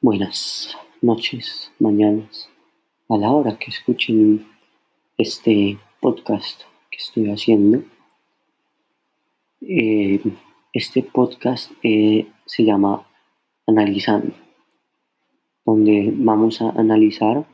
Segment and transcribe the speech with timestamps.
[0.00, 2.48] Buenas noches, mañanas,
[3.08, 4.46] a la hora que escuchen
[5.16, 7.82] este podcast que estoy haciendo.
[9.60, 10.22] Eh,
[10.72, 13.08] este podcast eh, se llama
[13.66, 14.36] Analizando,
[15.66, 17.44] donde vamos a analizar,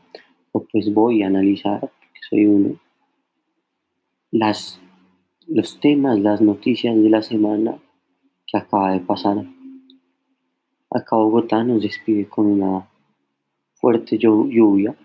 [0.51, 2.79] o pues voy a analizar, porque soy uno,
[4.29, 4.79] las,
[5.47, 7.79] los temas, las noticias de la semana
[8.45, 9.54] que acaba de pasar.
[10.95, 12.89] Acá Bogotá nos despide con una
[13.73, 14.95] fuerte lluvia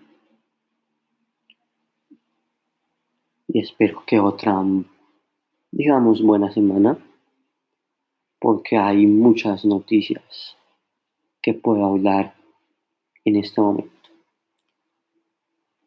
[3.49, 4.63] y espero que otra,
[5.69, 6.97] digamos, buena semana
[8.39, 10.55] porque hay muchas noticias
[11.41, 12.35] que puedo hablar
[13.25, 14.09] en este momento.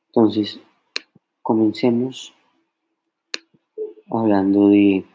[0.09, 0.61] Entonces,
[1.41, 2.35] comencemos
[4.11, 5.07] hablando de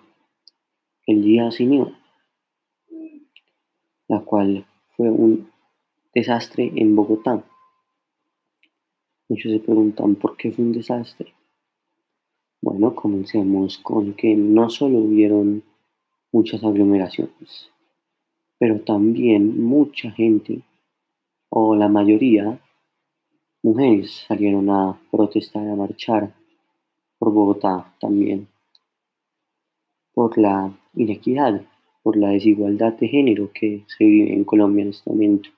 [1.05, 1.99] el día sin IVA,
[4.07, 4.65] la cual
[4.99, 5.49] fue un
[6.13, 7.41] desastre en Bogotá.
[9.29, 11.33] Muchos se preguntan por qué fue un desastre.
[12.59, 15.63] Bueno, comencemos con que no solo hubieron
[16.33, 17.71] muchas aglomeraciones,
[18.57, 20.63] pero también mucha gente,
[21.47, 22.59] o la mayoría,
[23.63, 26.35] mujeres salieron a protestar, a marchar
[27.17, 28.49] por Bogotá también,
[30.13, 31.61] por la inequidad
[32.01, 35.49] por la desigualdad de género que se vive en Colombia en este momento.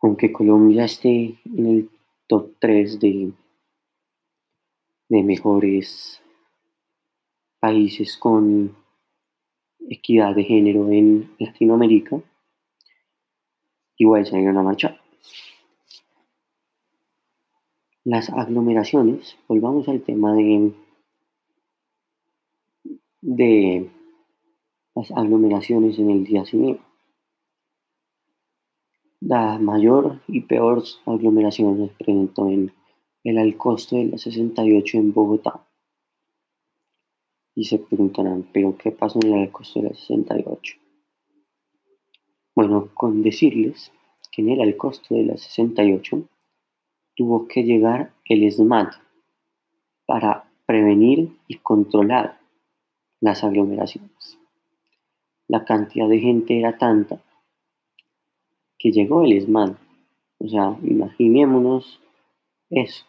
[0.00, 1.90] Aunque Colombia esté en el
[2.26, 3.32] top 3 de,
[5.08, 6.22] de mejores
[7.58, 8.74] países con
[9.88, 12.20] equidad de género en Latinoamérica,
[13.96, 15.00] igual se a marchar.
[18.04, 20.72] Las aglomeraciones, volvamos al tema de,
[23.20, 23.90] de
[24.94, 26.82] las aglomeraciones en el día siguiente.
[29.20, 32.72] La mayor y peor aglomeración se presentó en
[33.22, 35.66] el Alcosto de la 68 en Bogotá.
[37.54, 40.76] Y se preguntarán, ¿pero qué pasó en el Alcosto de la 68?
[42.54, 43.92] Bueno, con decirles
[44.32, 46.22] que en el Alcosto de la 68
[47.14, 48.94] tuvo que llegar el SMAT
[50.06, 52.40] para prevenir y controlar
[53.20, 54.39] las aglomeraciones
[55.50, 57.20] la cantidad de gente era tanta
[58.78, 59.74] que llegó el ESMAD.
[60.38, 62.00] O sea, imaginémonos
[62.70, 63.04] eso.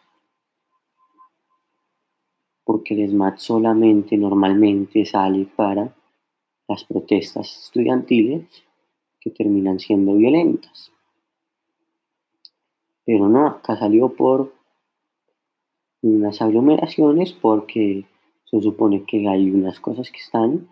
[2.64, 5.94] Porque el ESMAD solamente normalmente sale para
[6.66, 8.44] las protestas estudiantiles
[9.20, 10.90] que terminan siendo violentas.
[13.04, 14.52] Pero no, acá salió por
[16.02, 18.04] unas aglomeraciones porque
[18.46, 20.68] se supone que hay unas cosas que están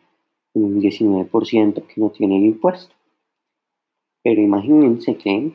[0.54, 2.94] un 19% que no tiene impuesto.
[4.22, 5.52] Pero imagínense que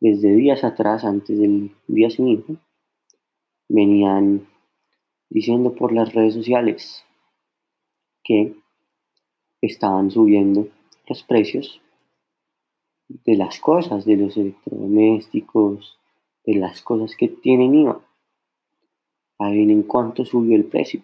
[0.00, 2.56] desde días atrás, antes del día siguiente,
[3.68, 4.46] venían
[5.30, 7.04] diciendo por las redes sociales
[8.22, 8.54] que
[9.60, 10.68] estaban subiendo
[11.08, 11.80] los precios
[13.08, 15.98] de las cosas, de los electrodomésticos,
[16.44, 18.00] de las cosas que tienen IVA.
[19.38, 21.02] Ahí en cuánto subió el precio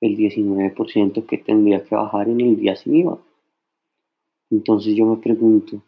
[0.00, 3.18] el 19% que tendría que bajar en el día sin IVA.
[4.50, 5.82] Entonces yo me pregunto,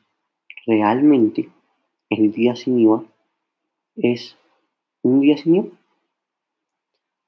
[0.66, 1.48] ¿realmente
[2.08, 3.04] el día sin IVA
[3.96, 4.36] es
[5.02, 5.68] un día sin IVA?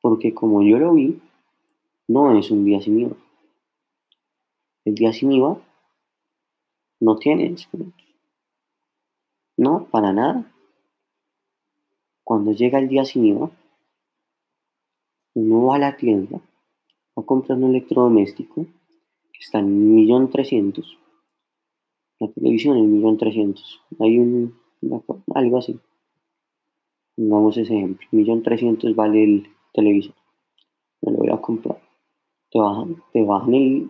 [0.01, 1.21] Porque como yo lo vi,
[2.09, 3.17] no es un día sin IVA.
[4.85, 5.61] El día sin IVA
[7.01, 8.05] no tiene descuentos.
[9.57, 10.51] No, para nada.
[12.25, 13.51] Cuando llega el día sin IVA,
[15.35, 16.41] uno va a la tienda
[17.21, 18.65] a comprar un electrodoméstico
[19.33, 20.99] que está en 1.300.000.
[22.19, 23.61] La televisión en 1.300.000.
[24.01, 24.55] Hay un,
[25.35, 25.79] algo así.
[27.17, 28.07] Damos ese ejemplo.
[28.13, 30.15] 1.300.000 vale el televisor.
[31.03, 31.81] Me lo voy a comprar.
[32.51, 33.89] Te bajan, te bajan el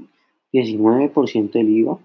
[0.53, 1.99] 19% del IVA.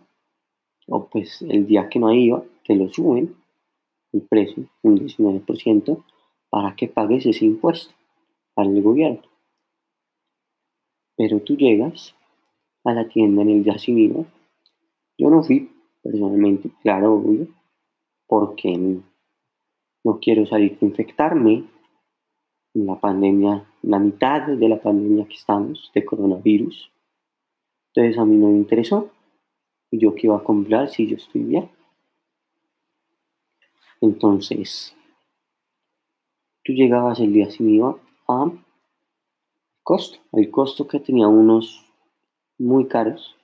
[0.87, 3.35] O pues el día que no hay IVA, te lo suben
[4.13, 6.03] el precio, un 19%,
[6.49, 7.93] para que pagues ese impuesto
[8.53, 9.21] para el gobierno.
[11.17, 12.15] Pero tú llegas
[12.83, 14.25] a la tienda en el civil.
[15.17, 15.71] Yo no fui
[16.03, 17.47] personalmente, claro, obvio,
[18.27, 18.77] porque
[20.03, 21.63] no quiero salir a infectarme
[22.75, 26.91] en la pandemia, la mitad de la pandemia que estamos de coronavirus.
[27.93, 29.09] Entonces a mí no me interesó.
[29.89, 31.69] Y yo qué iba a comprar si yo estoy bien.
[34.01, 34.95] Entonces,
[36.63, 37.97] tú llegabas el día sin IVA
[38.27, 38.51] a
[39.85, 41.85] costo, el costo que tenía unos
[42.57, 43.35] muy caros.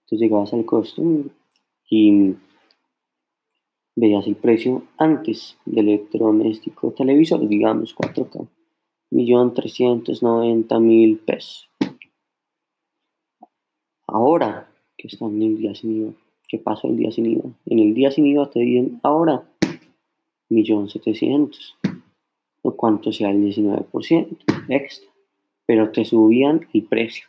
[0.00, 1.00] Entonces llegabas al costo
[1.88, 2.34] y
[3.94, 8.48] veías el precio antes del electrodoméstico televisor, digamos 4K,
[9.10, 11.70] millón trescientos noventa mil pesos.
[14.08, 14.68] Ahora
[14.98, 16.12] que están en el día sin IVA,
[16.48, 17.48] ¿qué pasó el día sin IVA?
[17.66, 19.48] En el día sin IVA te dicen ahora
[20.48, 21.76] millón setecientos,
[22.62, 24.36] o cuánto sea el 19%
[24.68, 25.09] extra,
[25.70, 27.28] pero te subían el precio,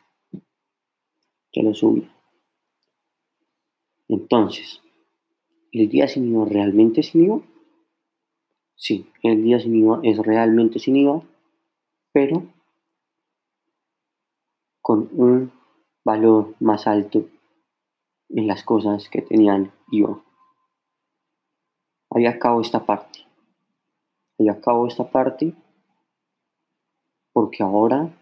[1.54, 2.12] te lo subían.
[4.08, 4.82] Entonces,
[5.72, 7.42] ¿el día sin IVA realmente sin IVA?
[8.74, 11.22] Sí, el día sin IVA es realmente sin IVA,
[12.12, 12.48] pero
[14.82, 15.52] con un
[16.04, 17.30] valor más alto
[18.30, 20.20] en las cosas que tenían IVA.
[22.10, 23.20] Ahí acabo esta parte.
[24.40, 25.54] Ahí acabo esta parte
[27.34, 28.18] porque ahora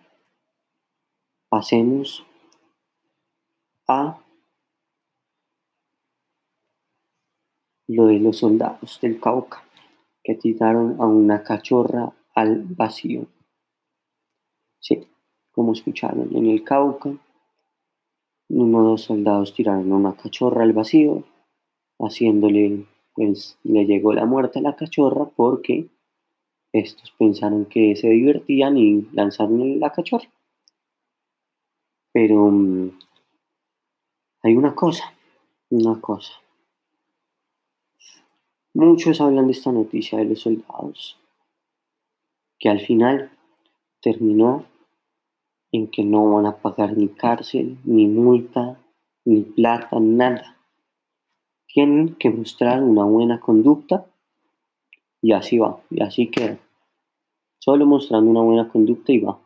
[1.49, 2.25] pasemos
[3.87, 4.19] a
[7.87, 9.63] lo de los soldados del Cauca
[10.23, 13.25] que tiraron a una cachorra al vacío.
[14.79, 15.07] Sí,
[15.51, 17.09] como escucharon, en el Cauca,
[18.49, 21.23] uno o dos soldados tiraron a una cachorra al vacío,
[21.99, 25.89] haciéndole, pues le llegó la muerte a la cachorra porque
[26.71, 30.29] estos pensaron que se divertían y lanzaron la cachorra.
[32.11, 32.91] Pero mm,
[34.43, 35.13] hay una cosa,
[35.69, 36.33] una cosa.
[38.73, 41.17] Muchos hablan de esta noticia de los soldados,
[42.57, 43.31] que al final
[44.01, 44.65] terminó
[45.71, 48.79] en que no van a pagar ni cárcel, ni multa,
[49.25, 50.57] ni plata, nada.
[51.67, 54.05] Tienen que mostrar una buena conducta
[55.21, 56.57] y así va, y así queda.
[57.59, 59.39] Solo mostrando una buena conducta y va.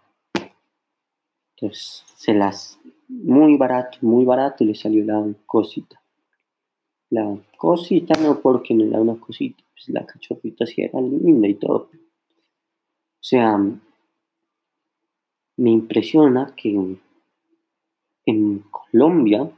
[1.63, 2.77] Entonces, se las,
[3.07, 6.01] muy barato, muy barato le salió la cosita.
[7.09, 11.53] La cosita no porque no era una cosita, pues la cachorrita sí era linda y
[11.53, 11.89] todo.
[11.93, 13.57] O sea,
[15.55, 16.97] me impresiona que
[18.25, 19.49] en Colombia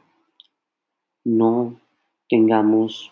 [1.24, 1.80] no
[2.30, 3.12] tengamos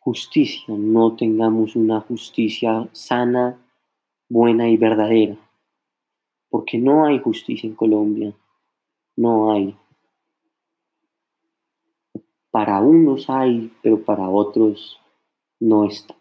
[0.00, 3.60] justicia, no tengamos una justicia sana,
[4.28, 5.36] buena y verdadera.
[6.48, 8.34] Porque no hay justicia en Colombia,
[9.16, 9.76] no hay.
[12.50, 14.98] Para unos hay, pero para otros
[15.60, 16.16] no está.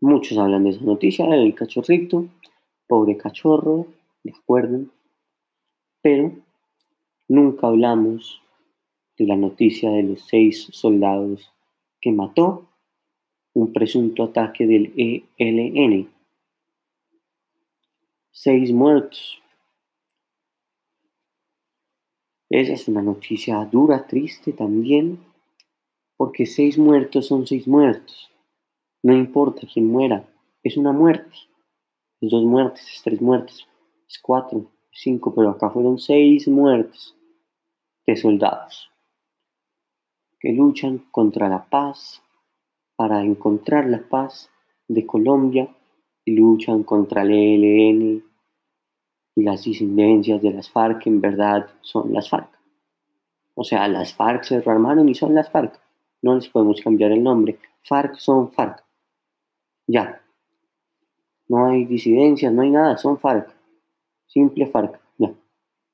[0.00, 2.26] Muchos hablan de esa noticia, del cachorrito,
[2.88, 3.86] pobre cachorro,
[4.24, 4.86] de acuerdo,
[6.00, 6.32] pero
[7.28, 8.42] nunca hablamos
[9.16, 11.52] de la noticia de los seis soldados
[12.00, 12.68] que mató
[13.54, 14.92] un presunto ataque del
[15.38, 16.08] ELN.
[18.30, 19.42] Seis muertos,
[22.54, 25.18] Esa es una noticia dura, triste también,
[26.18, 28.30] porque seis muertos son seis muertos.
[29.02, 30.28] No importa quién muera,
[30.62, 31.34] es una muerte.
[32.20, 33.66] Es dos muertes, es tres muertes,
[34.06, 37.16] es cuatro, cinco, pero acá fueron seis muertes
[38.06, 38.90] de soldados
[40.38, 42.20] que luchan contra la paz,
[42.96, 44.50] para encontrar la paz
[44.88, 45.68] de Colombia
[46.24, 48.24] y luchan contra el ELN
[49.34, 52.50] y las disidencias de las FARC en verdad son las FARC.
[53.54, 55.78] O sea, las FARC se rearmaron y son las FARC.
[56.22, 57.58] No les podemos cambiar el nombre.
[57.82, 58.84] FARC son FARC.
[59.86, 60.22] Ya.
[61.48, 63.54] No hay disidencias, no hay nada, son FARC.
[64.26, 65.00] Simple FARC.
[65.18, 65.34] Ya.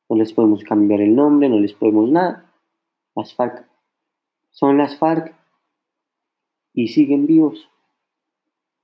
[0.08, 2.52] No les podemos cambiar el nombre, no les podemos nada.
[3.14, 3.66] Las FARC
[4.50, 5.34] son las FARC
[6.78, 7.68] y siguen vivos.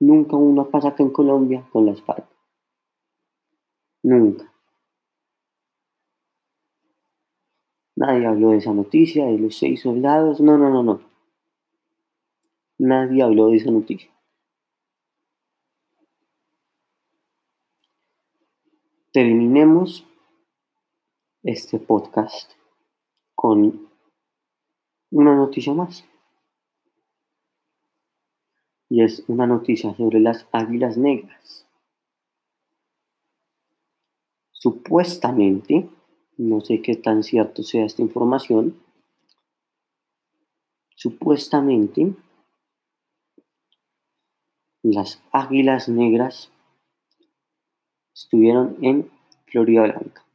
[0.01, 2.27] Nunca uno pasa acá en Colombia con las FARC.
[4.03, 4.53] Nunca.
[7.95, 10.41] Nadie habló de esa noticia, de los seis soldados.
[10.41, 10.99] No, no, no, no.
[12.77, 14.11] Nadie habló de esa noticia.
[19.13, 20.05] Terminemos
[21.43, 22.51] este podcast
[23.33, 23.87] con
[25.11, 26.05] una noticia más.
[28.89, 31.67] Y es una noticia sobre las águilas negras.
[34.51, 35.89] Supuestamente,
[36.37, 38.75] no sé qué tan cierto sea esta información,
[40.95, 42.13] supuestamente
[44.81, 46.51] las águilas negras
[48.13, 49.09] estuvieron en
[49.47, 50.25] Florida Blanca.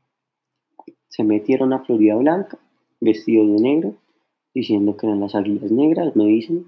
[1.08, 2.58] Se metieron a Florida Blanca
[3.00, 3.94] vestidos de negro,
[4.54, 6.66] diciendo que eran las águilas negras, me dicen,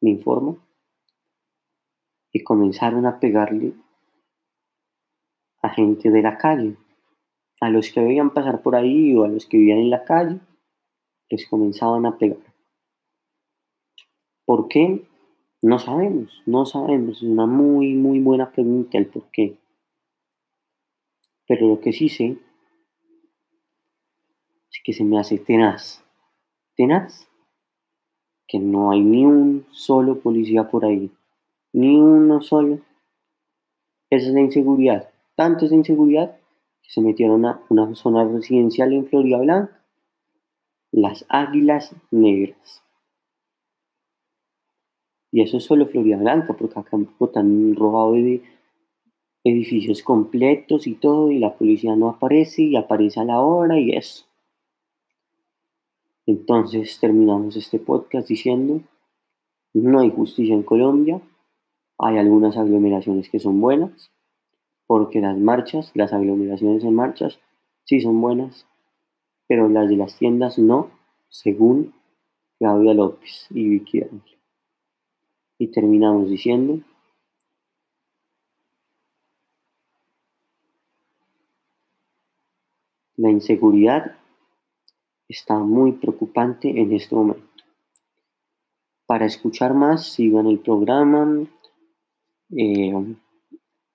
[0.00, 0.58] me informan,
[2.32, 3.72] y comenzaron a pegarle
[5.62, 6.76] a gente de la calle,
[7.60, 10.40] a los que veían pasar por ahí o a los que vivían en la calle,
[11.28, 12.38] les comenzaban a pegar.
[14.44, 15.06] ¿Por qué?
[15.60, 17.18] No sabemos, no sabemos.
[17.18, 19.58] Es una muy, muy buena pregunta el por qué.
[21.46, 22.38] Pero lo que sí sé
[24.70, 26.04] es que se me hace tenaz.
[26.76, 27.28] Tenaz
[28.46, 31.12] que no hay ni un solo policía por ahí.
[31.78, 32.80] Ni uno solo.
[34.10, 35.10] Esa es la inseguridad.
[35.36, 36.36] Tanto es la inseguridad
[36.82, 39.80] que se metieron a una zona residencial en Florida Blanca.
[40.90, 42.82] Las Águilas Negras.
[45.30, 48.16] Y eso es solo Florida Blanca, porque acá en han robado
[49.44, 53.92] edificios completos y todo, y la policía no aparece, y aparece a la hora, y
[53.92, 54.24] eso.
[56.26, 58.80] Entonces terminamos este podcast diciendo,
[59.74, 61.22] no hay justicia en Colombia,
[61.98, 64.10] hay algunas aglomeraciones que son buenas,
[64.86, 67.38] porque las marchas, las aglomeraciones en marchas,
[67.84, 68.66] sí son buenas,
[69.46, 70.90] pero las de las tiendas no,
[71.28, 71.94] según
[72.58, 74.02] Claudia López y Vicky
[75.58, 76.80] y terminamos diciendo
[83.16, 84.16] la inseguridad
[85.28, 87.44] está muy preocupante en este momento.
[89.06, 91.46] Para escuchar más, sigan el programa
[92.50, 93.14] eh,